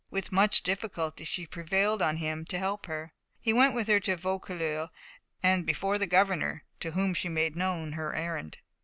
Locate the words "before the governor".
5.63-6.63